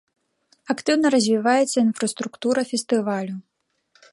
Актыўна 0.73 1.11
развіваецца 1.15 1.75
інфраструктура 1.81 2.59
фестывалю. 2.71 3.35